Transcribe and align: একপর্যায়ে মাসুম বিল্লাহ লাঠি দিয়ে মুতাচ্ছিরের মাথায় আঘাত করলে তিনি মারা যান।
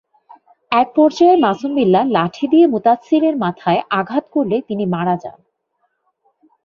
একপর্যায়ে 0.71 1.35
মাসুম 1.37 1.71
বিল্লাহ 1.75 2.03
লাঠি 2.15 2.45
দিয়ে 2.47 2.65
মুতাচ্ছিরের 2.67 3.35
মাথায় 3.37 3.81
আঘাত 3.99 4.25
করলে 4.31 4.57
তিনি 4.69 4.83
মারা 4.85 5.15
যান। 5.23 5.39